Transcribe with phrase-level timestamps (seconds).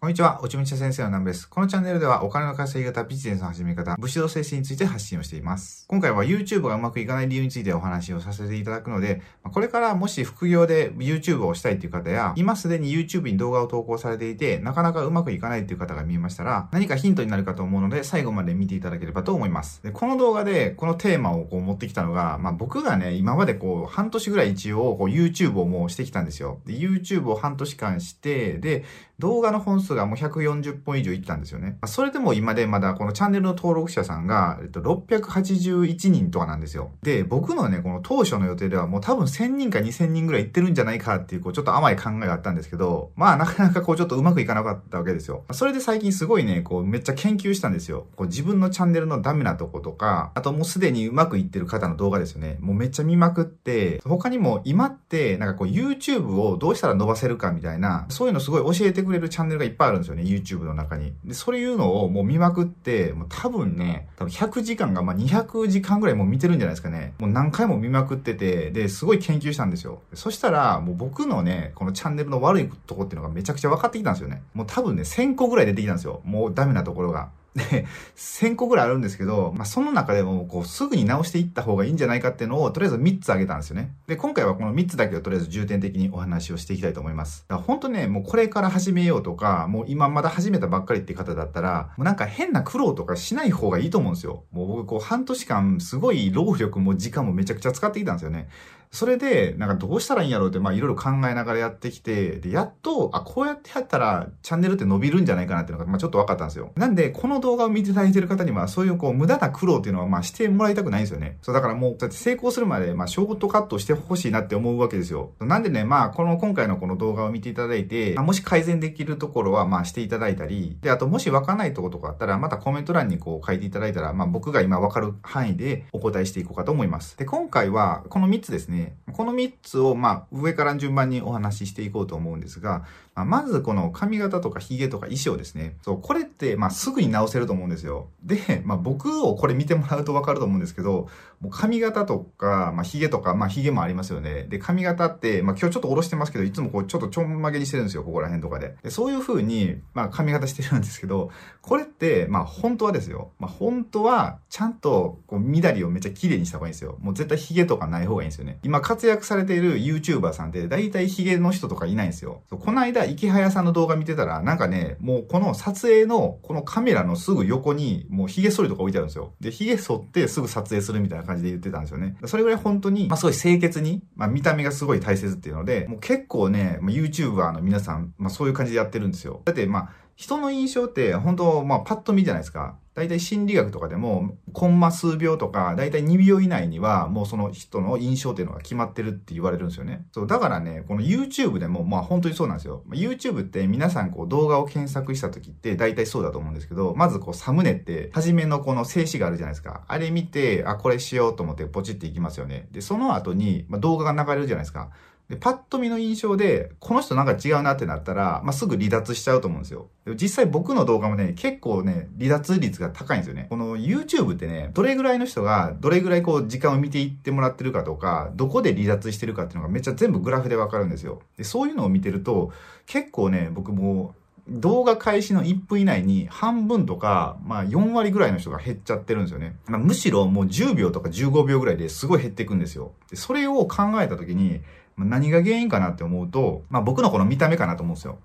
[0.00, 1.46] こんにちは、おちむち先生の南部です。
[1.46, 5.84] このチャンネルではお金の稼ぎ方、ビジネスの始め方、武士道精神について発信をしています。
[5.88, 9.20] 今回は YouTube がうまくいかない理由についてお話をさせていただくので、
[9.52, 19.82] これからもし副業で YouTube をしたいという方や、今すでに YouTube に動画を投稿されていて、なかなかうまくいかないという方が見えましたら、何かヒントになるかと思うので、最後まで見ていただければと思います。
[19.82, 26.58] でこの動画でこのテーマをこう持ってきたのが、まあ、僕がね、今までこう半年ぐらい一応こう YouTube をもうしてきたんですよ。
[26.64, 28.86] で YouTube を半年間して、で、
[29.20, 31.78] 動画の本数がもう140本以上いったんですよね。
[31.86, 36.90] それでも今でまだこのチャンネルの登録者さんが、えっと、681人とかなんですよ。
[37.02, 45.44] で、僕のね、この当初の予定ではもう多分1000人か2000人ぐらいいってるんじゃないかっていう、こう、ちょっと甘い考えがあったんですけど、まあなかなかこうちょっとうまくいかなかったわけですよ。
[45.52, 48.06] それで最近すごいね、こう、めっちゃ研究したんですよ。
[48.16, 52.56] こう、自分のチャンネルのダメなとことか、あともうすでにうまくいってる方の動画ですよね。
[52.60, 61.12] もうめっちゃ見まくって、他にも今って、なんかこう、YouTube をどうしたら伸ばせるかみたいな、そういうのすごい教えてくくれるチャンネルがいっぱいあるんですよね、YouTube の中に。
[61.24, 67.14] で、そういうのをもう見まくって、もう多分ね、多分100時間がまあ200時間ぐらいもう見てるんじゃないですかね。
[67.18, 70.00] もう何回も見まくってて、で、すごい研究したんですよ。
[70.14, 74.42] そしたら、もう僕のね、このチャンネルの悪いとこっていうのがめちゃくちゃ分かってきたんですよね。
[74.54, 76.20] もう多分ね、1000個ぐらい出てきたんですよ。
[76.24, 77.30] もうダメなところが。
[77.54, 83.92] で、1000個ぐらいあるんですけど、まあ、その中でも、こう、すぐに直していった方がいいんじゃないかっていうのを、とりあえず3つ挙げたんですよね。
[84.06, 87.44] で、今回はこの3つだけをとりあえず重点的にお話をしていきたいと思います。
[87.48, 94.44] だから本当ね、もうこれから始めようとか、もう今まだ始めたばっかりって方だったら、もうなんか変な苦労とかしない方がいいと思うんですよ。
[94.52, 98.48] もう僕、こう、半年間、すごい労力も時間もめちゃくちゃ使ってきたんですよね。
[98.92, 106.72] それで、なんかどうしたらいいんやろうって、まあいろいろ考えながらやってきて、で、やっと、あ、こうやってやったらチャンネルって伸びるんじゃないかなっていうのが、まあちょっと分かったんですよ。
[106.74, 111.38] なんで、この動画を見ていただいてる方には、そういうこう、無駄な苦労っていうのは、まあしてもらいたくないんですよね。
[111.40, 115.30] そう、だからもう、だって成功するまで、まあショートカットしてほしいなって思うわけですよ。
[115.38, 127.16] なんでね、まあこの、今回のこの動画を見ていただいて、まあ、もし改善できるところは、まあしていただいたり、で、あともし分かんないところとかあったら、またコメント欄にこう書いていただいたら、まあ僕が今分かる範囲でお答えしていこうかと思います。
[127.16, 128.79] で、今回は、この3つですね。
[129.12, 135.76] この3つを、まあ、上から順番にお話ししていこうと思うんですが、まあ、まずこの髪型とか髭とか衣装ですね。
[135.82, 138.08] そう、これって、まあ、すぐに直せると思うんですよ。
[138.22, 141.08] で、まあ、僕をこれ見てもらうとわかると思うんですけど、
[141.40, 144.44] もう髪型とか、まあ、髭とか、まあ、髭もありますよね。
[144.44, 148.76] で、髪型って、まあ、今日ちょっと下ろしてますけど、いつもこう、ちょっとちょんまげにしてるんですよ、ここら辺とかで。
[148.82, 151.30] でそういう風に、まあ、髪型してるんですけど、
[151.62, 153.30] これって、まあ、本当はですよ。
[153.38, 156.98] まあ、本当は、ちゃんと、こう、緑をめっちゃ綺麗にした方がいいんですよ。
[157.00, 158.58] もう絶対髭とかない方がいいんですよね。
[158.62, 162.42] 今活躍されている YouTuber さんって、大体髭の人とかいないんですよ。
[162.50, 169.32] この間、池早さんの動画見てたら、なんかね、もうこの撮影の、このカメラのすぐ横に、もう髭剃りとか置いてあるんですよ。
[169.40, 172.16] で、髭剃ってすぐ撮影するみたいな感じで言ってたんですよね。
[172.26, 179.42] それぐらい本当に、まあすごい清潔に、まあ見た目がすごい大切っていうので、もう結構ね、まあ、YouTuber の皆さん、まあそういう感じでやってるんですよ。
[179.44, 182.76] だってまあ、人の印象って本当、まあパッと見じゃないですか。
[182.92, 190.04] 大体心理学とかでも、コンマ数秒とか、大体2秒以内には、もうその人の印象っていうのが決まってるって言われるんですよね。
[190.12, 192.82] そう、だからね、この YouTube でも、まあ本当にそうなんですよ。
[192.90, 199.84] YouTube って皆さんこう動画を検索した時って大体そうだと思うんですけど、まずこうサムネって、初めのこの静止があるじゃないですか。
[199.88, 202.68] あれ見て、あ、これしようと思ってポチっていきますよね。
[202.72, 204.90] で、その後に、ま、動画が流れるじゃないですか。
[205.30, 209.88] で、パッと見の印象で、この人なんか違うなってなったら、まあ、すぐ離脱しちゃうと思うんですよ。
[210.04, 213.46] でも実際僕の動画もね、結構ね、離脱率が高いんですよね。
[213.48, 221.22] この YouTube ってね、どれぐらいの人が、どれぐらいこう時間を見ていってもらってるかとか、どこで離脱してるかっていうのがめっちゃ全部グラフでわかるんですよ。
[221.36, 222.50] で、そういうのを見てると、
[222.86, 224.16] 結構ね、僕も
[224.48, 229.54] 動画開始の1分以内に半分とか、まあ4割ぐらいの人が減っちゃってるんですよね。
[229.66, 232.92] まあ、むしろもう10秒とか15秒ぐらいですごい減っていくんですよ。
[233.10, 234.60] でそれを考えた時に、
[235.04, 238.18] 何が原因かなって思うと、まあ僕のこの見た目かなと思うんですよ。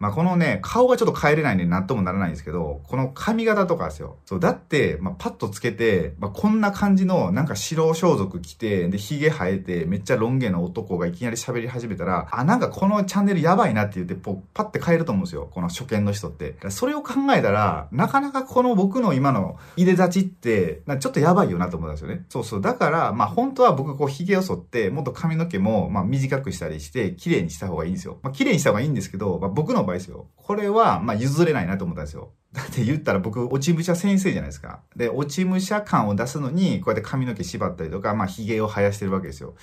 [0.00, 4.16] まあ、このね、顔がちょっと変えれないんで何ともならないんですけど、この髪型とかですよ。
[4.24, 15.50] そう、だって、まあ、パッとつけて、まあ、こんな感じの、なんか白装束着て、で、髭生えて、めっちゃロン毛の男がいきなり喋り始めたら、あ、なんかこのチャンネルやばいなって言って、ポパッて変えると思うんですよ。
[15.52, 16.56] この初見の人って。
[16.70, 22.24] それを考えたら、なかなかこの僕の今の入れ立ちって、ちょっとやばいよなと思うんですよね。
[22.30, 22.62] そうそう。
[22.62, 28.18] だから、まあ、本当は僕こう髭を剃って、もっと髪の毛も、まあ、短くしたりして、綺麗にした方がいいんですよ。
[28.22, 30.28] まあ、綺麗にした方がいいんですけど、まあ、僕の場合ですよ。
[30.36, 32.32] これは、まあ、譲れないなと思ったんですよ。
[32.52, 34.80] だって言ったら僕、落ち武者先生じゃないですか。
[34.96, 39.54] で、落ち武者感を出すのに、こうやって髪の毛縛ったりとか、まあ、髭を生やしてるわけですよ。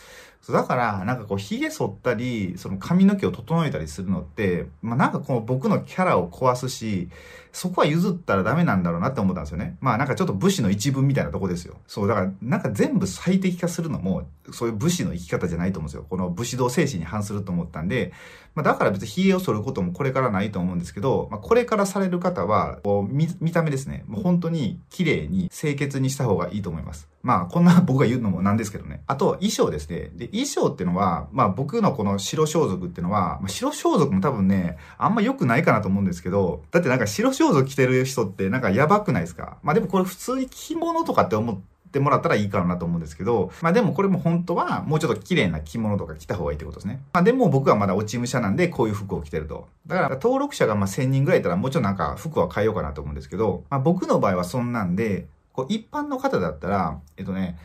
[0.50, 7.10] だから、なんかこう、髭剃ったり、その髪の毛を整えたりするのって、まあ、なんかこの僕のキャラを壊すし、
[7.58, 9.78] そこは譲ったらダメなんだろうなって思ったんですよね。
[9.82, 11.78] まあなんかちょっと武士の一文みたいなとこですよ。
[11.88, 16.06] そう、だからなんか全部最適化するのも、そういう武士の生き方じゃないと思うんですよ。
[16.08, 18.14] この武士道精神に反すると思ったんで、
[18.54, 24.04] まあだから別に髭を剃ることもこれからないと思うんですけど、まあこれからされる方は、こう見、見た目ですね。
[24.08, 27.08] もう本当に綺麗に清潔にした方がいいと思います。
[27.24, 29.02] まあこんな僕が言うのもなんですけどね。
[29.08, 30.12] あと衣装ですね。
[30.16, 39.58] で、衣装ってのは、まあ僕のこの白装束ってのは、まあ、白装束も多分ね、あんま良くないかなと思うんですけど、だってなんか白装束着てる人ってなんかやばくないですか？
[39.64, 47.02] まあでもこれ普通に着物とかって思っててもらったらいいかなと思うんですけど、まあでもこれも本当はもうちょっと綺麗な着物とか着た方がいいってことですね。
[47.14, 49.68] まあでも僕はまだ落ち武者なんでこういう服を着てると。
[49.88, 57.58] だから登録者がまあ1000人ぐらいいたらもうちょっとなんか服は変えようかなと思うんですけど、まあ僕の場合はそんなんで、こう一般の方だったら、えっとね、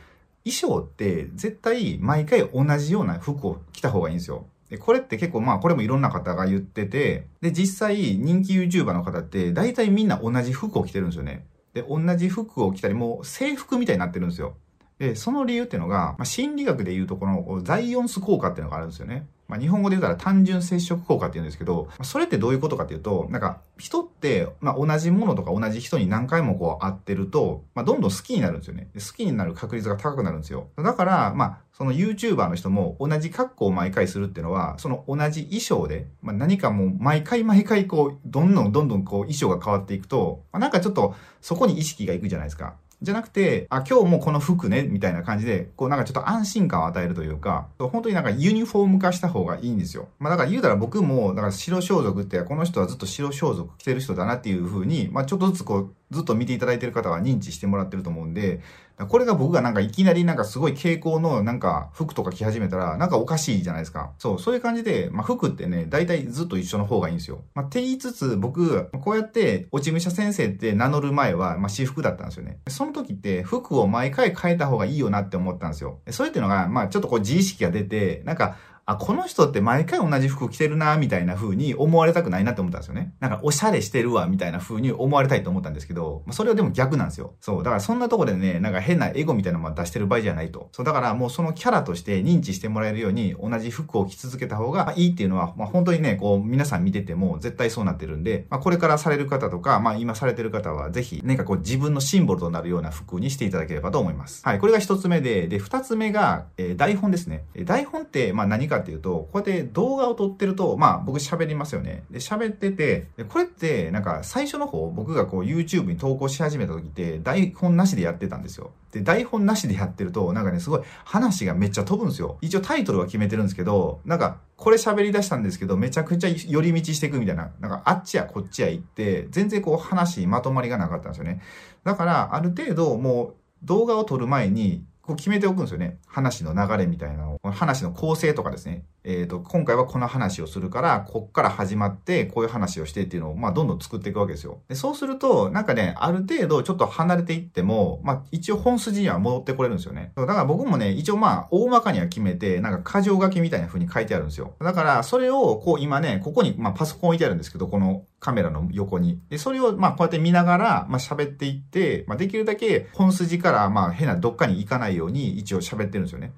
[0.45, 4.47] 衣装って絶対毎回同じような服を着た方がいいんですよ。
[4.71, 11.45] で、これって結構まあこれもいろんな方が言ってて、で、実際人気 YouTuber の方って大体みんな同じ服を着てるんですよね。
[11.75, 14.57] で、同じ服を着たりもう制服みたいになってるんですよ。
[15.03, 19.27] で、その理由っていうのが、まあ、心理学で言うとこのザイオンス効果っていうのがあるんですよね。
[19.49, 28.91] まあ、日本語で言ったら単純接触効果って言うんですけど、それってどういうことかっていうと、なんか人って、まあ、同じものとか同じ人に何回もこう会ってると、まあ、どんどん好きになるんですよね。
[28.95, 30.69] 好きになる確率が高くなるんですよ。
[30.77, 42.77] だから、まあ、その YouTuber の人も同じ格好を毎回するっていうのは、その同じ衣装で、まあ、何かもう毎回毎回こう、どんどんどんどんこう衣装が変わっていくと、まあ、なんかちょっとそこに意識がいくじゃないですか。
[43.03, 50.09] じゃなくて、あ、今日もこの服ね、みたいな感じで、こうなんかちょっと安心感を与えるというか、本当になんかユニフォーム化した方がいいんですよ。
[50.21, 58.61] まあだから言うたら僕も、だから白装束って、この人はずっと白装束着てる人だなっていう風に、まあちょっとずつこう、ずっと見ていただいてる方は認知してもらってると思うんで、
[59.09, 64.13] これが僕がなんかいきなりなんかすごい傾向のなんか服とか着始めたらなんかおかしいじゃないですか。
[64.19, 67.43] そう、そういう感じで、まあ服ってね、大体ずっと一緒の方がいいんですよ。
[67.55, 72.59] まあって言いつつ僕、こうやって落ち武者先生って名乗る前は、まあ私服だったんですよね。
[72.69, 75.99] その時って服を毎回変えた方がいいよなって思ったんですよ。
[76.11, 83.15] それっていうのが、まあちょっとこう自意識が出て、なんかあ、この人って毎回同じ服着てるな、みたいな風に思われたくないなって思ったんですよね。
[83.21, 87.35] なんか、おしゃれしてるわ、みたいな風に思われたいと思ったんですけど、それはでも逆なんですよ。
[87.41, 87.63] そう。
[87.63, 90.69] だからそんなとこでね、なんか変なエゴみたいなのも出してる場合じゃないと。
[90.73, 90.87] そう。
[90.87, 104.43] だからもうそのキャラとして認知してもらえるように、同じ服を着続けた方がいいっていうのは、まあ本当にね、こう、皆さん見てても絶対そうなってるんで、まあこれからされる方とか、まあ今されてる方はぜひ、何かこう自分のシンボルとなるような服にしていただければと思います。
[104.45, 104.59] はい。
[104.59, 107.45] これが一つ目で、で、二つ目が、えー、台本ですね。
[107.65, 112.05] 台本って、まあ何かかっていうと、こうやって動画を撮ってると、まあ僕喋りますよね。
[112.11, 118.73] で、喋ってて、でこれってなんか最初の方僕がこう YouTube に投稿し始めた時って台本なしでやってたんですよ。
[118.93, 122.39] で、台本なしでやってるとなんかね、すごい話がめっちゃ飛ぶんですよ。
[122.41, 131.41] 一応タイトルは決めてるんですけど、なんかこれ喋り出したんですけど、めちゃくちゃ寄り道していくみたいな、なんかあっちやこっちや行って、全然こう話まとまりがなかったんですよね。
[131.85, 133.35] だから、ある程度もう
[133.65, 135.99] 動画を撮る前に、こう決めておくんですよね。
[136.07, 137.51] 話の流れみたいなのを。
[137.51, 138.85] 話の構成とかですね。
[139.03, 144.61] えっ、ー、と、今回はこの話をするから、こっから始まって、こういう話をしてっていうのを、まあ、どんどん作っていくわけですよ。
[144.69, 150.13] で、そうすると、なんかね、ある程度ちょっと離れていっても、まあ、一応本筋には戻ってこれるんですよね。
[150.15, 154.55] だから僕もね、一応まあ、大まかには決めて、なんか箇条書きみたいな風に書いてあるんですよ。
[154.61, 159.21] だから、それを、こう今ね、ここに、まあ、パソコン置いてあるんですけど、このカメラの横に。
[159.31, 166.33] で、それを、まあ、こうやって見ながら、まあ、喋っていって、まあ、できるだけ本筋から、まあ、変などっかに行かないように、一応喋ってるんですよね。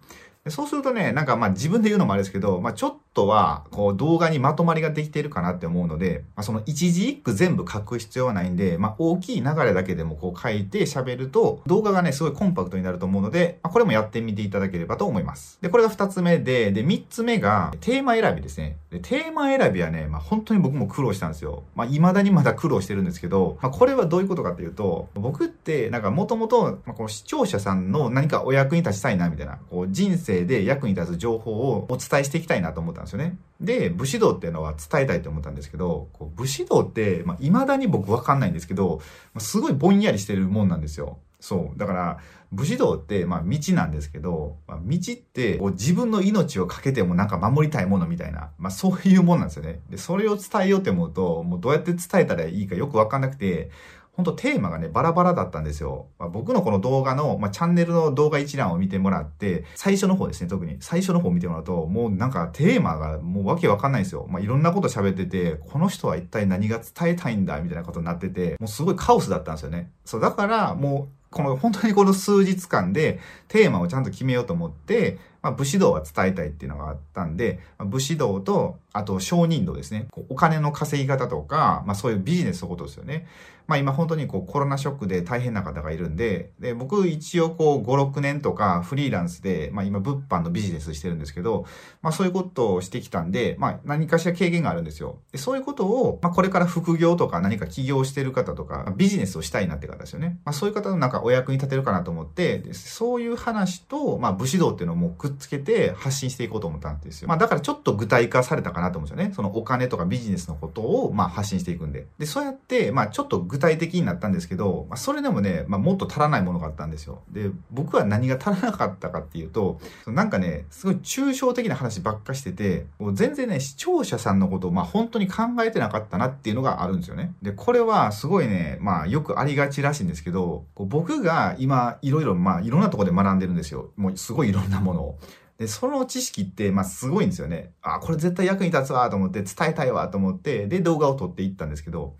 [0.48, 15.58] そうするとね、なんかまあ自分で言うのもあれですけど、まあちょっとは、こう動画にまとまりができているかなって思うので、まあその一字一句全部書く必要はないんで、まあ大きい流れだけでもこう書いて喋ると、動画がね、すごいコンパクトになると思うので、まあこれもやってみていただければと思います。
[15.62, 18.76] で、これが二つ目で、で、三つ目が、テーマ選びですね。
[18.94, 21.65] で、テーマ選びはね、まあ本当に僕も苦労したんですよ。
[21.74, 33.36] まあ未だにまだ苦労してるんですけど、まあこれはどういうことかっていうと、僕ってなんかもともと、まあこの視聴者さんの何かお役に立ちたいなみたいな、こう人生で役に立つ情報をお伝えしていきたいなと思ったんですよね。
[33.60, 39.01] で、武士道っていうのは伝えたいと思ったんですけど、こう武士道って、まあ、未だに僕わかんないんですけど、
[39.32, 41.19] まあ、すごいぼんやりしてるもんなんですよ。
[41.44, 41.79] そう。
[41.79, 42.19] だから、
[42.53, 49.81] 武士道って、まあ、道なんですけど、まあ、道って、自分の命をかけてもなんか守りたいものみたいな、まあ、そういうもんなんですよね。
[49.91, 53.70] で、それを伝えようって思うと、もうどうやって伝えたらいいかよくわかんなくて、
[54.17, 56.06] 本当テーマがね、バラバラだったんですよ。
[56.19, 60.77] まあ、僕のこの動画の、まあ、チャンネルの動画一覧を見てもらって、最初の方ですね、特に。
[60.81, 64.27] 最初の方を見てもらうと、もうなんかテーマがもうわけわかんないんですよ。
[64.31, 69.91] まあ、いろんなこと喋ってて、この人は一体何が伝えたいんだ、みたいなことになってて、もうすごいカオスだったんですよね。
[70.05, 80.06] そう、だからもう、この本当にこの数日間でテーマをちゃんと決めようと思って、まあ、武士道は伝えたいっていうのがあったんで、まあ、武士道と、あと商人道ですね。
[80.31, 83.26] お金の稼ぎ方とか、まあそういうビジネスのことですよね。
[83.67, 91.67] まあ今本当にこうコロナショックで大変な方がいるんで、で、僕一応こう5、6年とかフリーランスで、まあ今物販のビジネスしてるんですけど、
[92.03, 95.19] まあそういうことをしてきたんで、まあ何かしら経験があるんですよ。
[95.32, 100.38] でそういうことを、まあこれから副業とか何か起業してる方とか、ビジネスをしたいなって方ですよね。
[100.44, 107.28] まあそういう方のなんかお役に立てるかなと思って、そういう話と、まあ武士道っていうのをもうくっつけて発信していこうと思ったんですよ。
[107.28, 109.34] まあだからちょっと具体化されたかなと思うんですよね。
[109.34, 112.06] そのお金とかビジネスのことを、まあ発信していくんで。
[112.19, 117.22] で、そうやって、まあちょっと具体的になったんですけど、まあ、それでもね、まあ、もっと足らないものがあったんですよ。
[117.31, 127.32] で、僕は何が足らなかったかっていうと、なんかね、すごい抽象的な話ばっかしてて、もう全然ね、視聴者さんのことを、まあ、本当に考えてなかったなっていうのがあるんですよね。
[127.43, 133.93] で、これはすごいね、まあ、よくありがちらしいんですけど、こう僕が今、いろいろ、まあ、いろんなとこで学んでるんですよ。
[133.96, 135.19] もう、すごいいろんなものを。
[135.58, 137.73] で、その知識って、まあ、すごいんですよね。
[137.82, 142.15] あ、これ絶対役に立つわと思って、伝えたいわと思って、で、動画を撮っていったんですけど、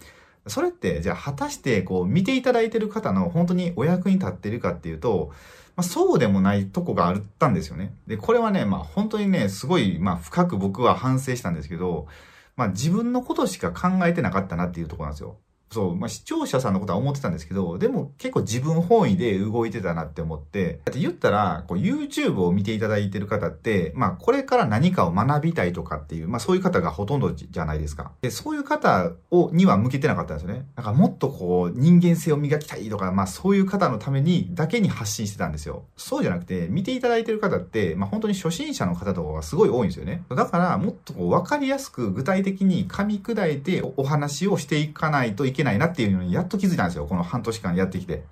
[0.47, 5.33] それって、じゃあ果たしてこう見ていただいてる方の本当にお役に立ってるかっていうと、
[5.75, 7.95] まあ、そうでもないとこがあったんですよね。
[8.07, 12.07] で、これはね、まあ本当にね、すごい、まあ深く僕は反省したんですけど、
[12.57, 15.38] まあ自分のことしか考えてなかったなっていうとこなんですよ。
[15.75, 28.12] そう、まあ、視聴者さんのことは思ってたんですけど、でも結構自分本位で動いてたなって思って、だって言ったら、こう YouTube を見ていただいてる方って、まあこれから何かを学びたいとかっていう、まあそういう方がほとんどじゃないですか。
[28.23, 30.66] で、そういう方を、には向けてなかったんですよね。
[30.76, 35.85] だからもっとこう人間性を磨きたいとか、まあそういう方のためにだけに発信してたんですよ。
[35.97, 40.23] そうじゃなくて、見ていただいてる方って、まあ本当に初心者の方とかがすごい多いんですよね。
[40.28, 47.06] だからもっとこう分かりやすく具体的に噛み砕いてお話をしていかないといけないないなっていうのにやっと気づいたんですよ。
[47.06, 48.25] この半年間やってきて。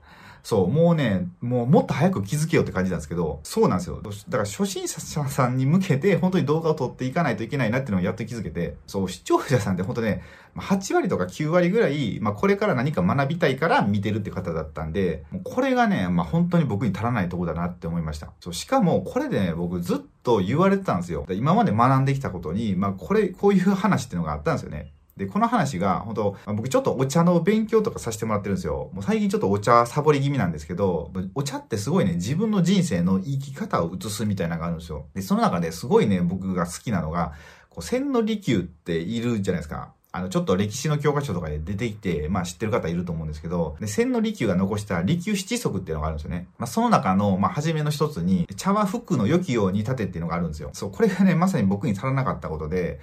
[0.42, 4.02] そう、もうね、もうもっと早く気づけよって感じなんですけど、そうなんですよ。
[4.02, 10.22] だから初心者さんに向けて本当に動画を撮っていかないといけないなっていうのをやっと気づけて、そう、視聴者さんって本当ね、
[10.56, 18.32] 8割とか9割ぐらい、まあこれから何か学びたいから見てるって方だったんで、これがね、まあ本当に僕に足らないとこだなって思いました。
[18.40, 21.24] そう、しかもこれでね、僕ずっと言われてたんですよ。
[21.30, 24.92] 今まで学んできたことに、まあこれ、こういう話っていうのがあったんですよね。
[25.16, 28.90] で、この話が、本当僕ちょっとお茶の勉強とかさせてもらってるんですよ。
[28.92, 35.06] もう最近ちょっとお茶サボり気味なんですけど、お茶ってすごいね、自分の人生の生き方を映すみたいなのがあるんですよ。
[35.14, 37.32] で、その中ですごいね、僕が好きなのが、
[37.70, 39.92] こう、千利休っているじゃないですか。
[40.14, 46.48] あの、ちょっと歴史の教科書とかで出てきて、まあ知ってる方いると思うんですけど、で、千利休が残した利休七則っていうのがあるんですよね。
[46.58, 50.68] まあその中の、まあ初めの一つに、茶は服の良きように立てっていうのがあるんですよ。
[50.74, 53.00] そう、これがね、まさに僕に足らなかったことで、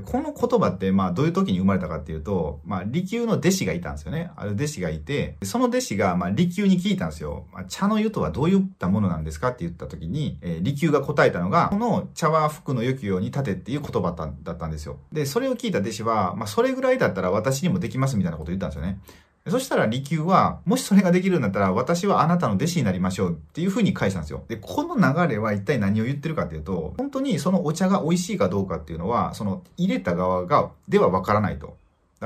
[0.00, 4.30] この言葉って、まあ、どういう時に生まれたかっていうと、まあ、利休の弟子がいたんですよね。
[4.36, 7.44] ある弟子がいて、その弟子が、まあ、利休に聞いたんですよ。
[7.52, 14.96] まあ、茶の湯とはどういったものなんですかって言った時に、えー、利休が答えたのが、この茶は服の良きように立てっていう言葉だったんですよ。
[15.12, 18.98] で、それを聞いた弟子は、まあ、それぐらいだったら私にもできますみたいなことを言ったんですよね。
[19.48, 24.44] そしたら利休は、もしそれができるんだったら、私はあなたの弟子になりましょうっていう風に返したんですよ。
[24.46, 31.66] で、この流れは一体何を言ってるかっていうと、本当にそのお茶が美味しいかどうかっていうのは、その入れた側が、ではわからないと。
[31.66, 31.76] だか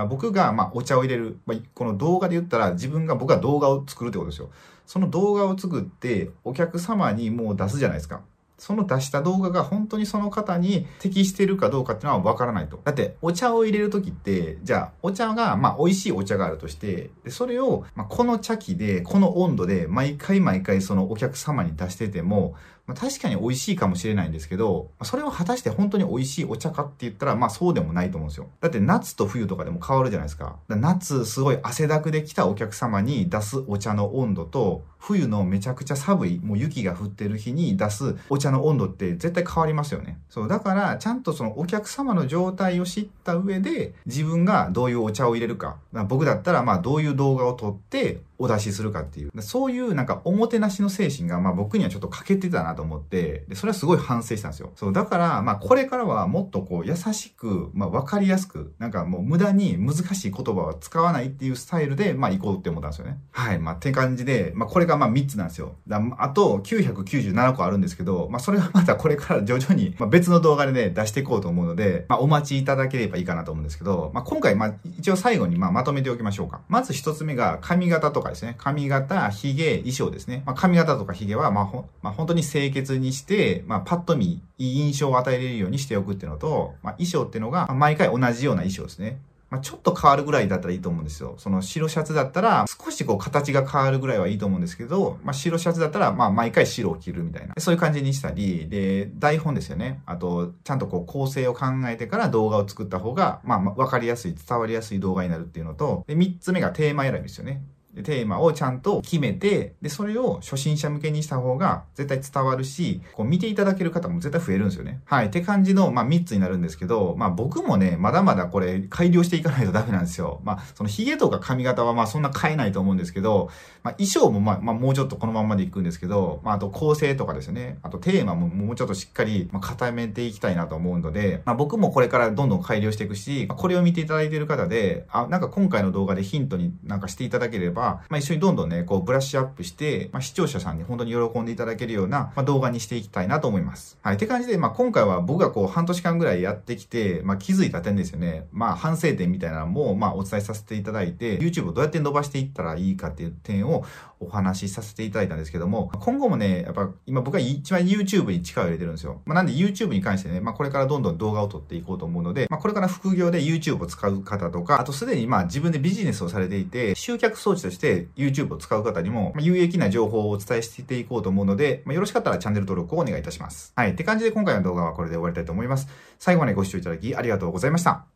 [0.00, 1.38] ら僕が、まあ、お茶を入れる。
[1.46, 4.50] まあ、この動画で言ったら、自分が、僕が動画を作るってことですよ。
[4.84, 8.20] その動画を作って、お客様にもう出すじゃないですか。
[8.58, 12.80] その出した動画が本当にその方に適してるかどうかっていうのはわからないと。
[12.84, 22.54] だって、お茶を入れるときって、じゃあ、お茶が、まあ、美味しいお茶があるとして、でそれを、まあ、この茶器で、この温度で、毎回毎回そのお客様に出してても、
[22.86, 28.48] まあ、確かに美味しいかもしれないんですけど、それを果たして本当に美味しいお茶かって言ったら、まあそうでもないと思うんですよ。
[28.60, 30.56] だって夏と冬とかでも変わるじゃないですか。
[30.68, 40.18] か夏すごい汗だくで来たお客様に出すお茶の温度と、冬のめちゃくちゃ寒い、もう雪が降ってる日に出すお茶の温度って絶対変わりますよね。
[40.28, 45.76] そう、だからちゃんとそのお客様の状態を知った上で、自分がどういうお茶を入れるか。
[46.08, 49.42] 僕だったらまあどういう動画を撮って、お出しするかっていう。
[49.42, 54.72] そういうなんかおもてなしの精神がまあ僕にはちょっと欠けてたなと思って、でそれはすごい反省したんですよ。
[54.76, 63.18] そう、だからまあこれからはもっとこう優しく、まあわかりやすく、なんかもう無駄に難しい言葉は使わないっていうスタイルでまあ行こうって思ったんですよね。
[63.32, 63.58] はい。
[63.58, 65.76] まあって感じで、まあこれがまあ3つなんですよ。
[65.86, 76.60] だあと997個あるんですけど、まあそれはまたこれから徐々に、まあ、別の動画でね出していこうと思うので、まあお待ちいただければいいかなと思うんですけど、まあ今回まあ一応最後にまあまとめておきましょうか。
[76.68, 78.54] まず1つ目が髪型とかですね。
[78.58, 80.42] 髪型、髭、衣装ですね。
[80.46, 89.18] まあ髪型とか髭はまあほ、まあ、本当に清潔にして、まあパッと見いい印象を与えれるようにしておくっていうのと、まあ衣装っていうのが、毎回同じような衣装ですね。
[89.48, 91.34] まあ、ちょっと変わるぐらいだったらいいと思うんですよ。
[91.38, 97.54] その白シャツだったら少しこう形が変わるぐらいはいいと思うんですけど、まあ、白シャツだったらまあ毎回白を着るみたいな。
[97.58, 100.00] そういう感じにしたり、で、台本ですよね。
[100.04, 107.62] あと、ちゃんとこう構成を考えてから動画を作った方が、まあわかりやすい、伝わりやすい動画になるっていうのと、で、三つ目がテーマ選びですよね。
[108.02, 115.00] テーマをちゃんと決めて、で、それを初心者向けにした方が絶対伝わるし、こう見ていただける方も絶対増えるんですよね。
[115.04, 115.26] はい。
[115.26, 120.40] って感じの、まあ3つになるんですけど、まあ僕もね、まだまだこれ改良していかないとダメなんですよ。
[120.44, 123.50] まあその髭とか髪型はまあそんな変えないと思うんですけど、
[123.82, 127.78] まあ衣装もまあ、まあ、もうちょっとこのままでいくんですけど、まああと構成とかですよね。
[127.82, 143.98] あとテーマももうちょっとしっかり固めていきたいなと思うので、まあ僕もこれからどんどん改良していくし、これを見ていただいている方で、あ、なんか今回の動画でヒントになんかしていただければ、まあ一緒にどんどんね、こうブラッシュアップして、まあ、視聴者さんに本当に喜んでいただけるような、まあ、動画にしていきたいなと思います。
[144.02, 144.16] はい。
[144.16, 148.46] って感じで、まあ、今回は僕がこう半年間ぐらいやってきて、まあ、気づいた点ですよね。
[148.52, 153.84] まあ、反省点みたいなのも、まあ、お伝えさせていただいて、YouTube をどうやって伸ばしていったらいいかっていう点を
[154.18, 159.20] お話しさせていただいたんですけども、今後もね、やっぱ今僕は一番 YouTube に力を入れてるんですよ。
[159.26, 173.72] まあ、なんで YouTube に関してね、まあ、これからどんどん動画を撮っていこうと思うので、まあ、これから副業で YouTube を使う方とか、あとすでにまあ自分でビジネスをされていて、集客装置としてして YouTube を使う方にも、ま有益な情報をお伝えしていこうと思うので、まあ、よろしかったらチャンネル登録をお願いいたします。
[173.76, 173.92] はい。
[173.92, 175.88] って感じで今回の動画はこれで終わりたいと思います。
[176.18, 178.15] 最後までご視聴いただきありがとうございました。